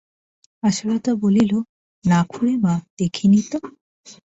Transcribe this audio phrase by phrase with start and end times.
[0.63, 1.51] আশালতা বলিল,
[2.05, 3.59] না খুড়িমা, দেখিনি তো।